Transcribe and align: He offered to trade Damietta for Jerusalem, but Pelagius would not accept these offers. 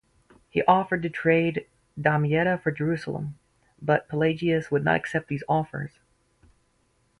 He 0.49 0.63
offered 0.63 1.03
to 1.03 1.11
trade 1.11 1.67
Damietta 1.95 2.59
for 2.63 2.71
Jerusalem, 2.71 3.37
but 3.79 4.09
Pelagius 4.09 4.71
would 4.71 4.83
not 4.83 4.95
accept 4.95 5.27
these 5.27 5.43
offers. 5.47 5.99